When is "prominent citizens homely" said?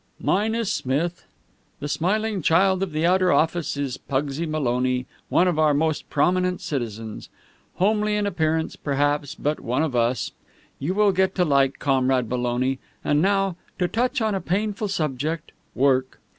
6.09-8.15